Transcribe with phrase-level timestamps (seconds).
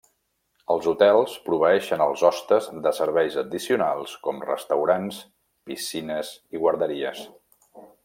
[0.75, 5.23] Els hotels proveeixen els hostes de serveis addicionals com restaurants,
[5.71, 7.27] piscines i guarderies.